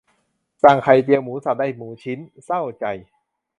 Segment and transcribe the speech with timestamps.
[0.63, 2.85] สั่งไข่เจียวหมูสับได้หมูชิ้น เศร้าใจ